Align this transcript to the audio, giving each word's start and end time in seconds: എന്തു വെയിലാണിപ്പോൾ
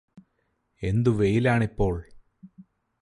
എന്തു 0.81 1.09
വെയിലാണിപ്പോൾ 1.09 1.93